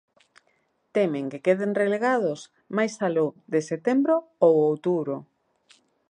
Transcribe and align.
Temen 0.95 1.25
que 1.31 1.43
queden 1.45 1.71
relegados 1.81 2.39
máis 2.77 2.93
aló 3.07 3.27
de 3.53 3.59
setembro 3.69 4.15
ou 4.45 4.53
outubro. 4.69 5.15